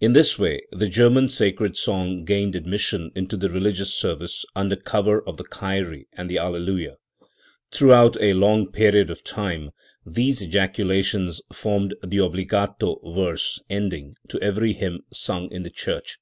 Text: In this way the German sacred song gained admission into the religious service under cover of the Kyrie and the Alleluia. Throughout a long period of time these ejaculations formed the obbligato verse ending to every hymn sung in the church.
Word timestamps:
In 0.00 0.12
this 0.12 0.38
way 0.38 0.60
the 0.70 0.88
German 0.88 1.28
sacred 1.28 1.76
song 1.76 2.24
gained 2.24 2.54
admission 2.54 3.10
into 3.16 3.36
the 3.36 3.48
religious 3.50 3.92
service 3.92 4.46
under 4.54 4.76
cover 4.76 5.20
of 5.26 5.38
the 5.38 5.44
Kyrie 5.44 6.06
and 6.16 6.30
the 6.30 6.38
Alleluia. 6.38 6.98
Throughout 7.72 8.16
a 8.20 8.34
long 8.34 8.70
period 8.70 9.10
of 9.10 9.24
time 9.24 9.72
these 10.06 10.40
ejaculations 10.40 11.42
formed 11.52 11.96
the 12.00 12.20
obbligato 12.20 13.00
verse 13.12 13.60
ending 13.68 14.14
to 14.28 14.40
every 14.40 14.72
hymn 14.72 15.00
sung 15.12 15.50
in 15.50 15.64
the 15.64 15.70
church. 15.70 16.18